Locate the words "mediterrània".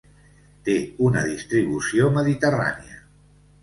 2.19-3.03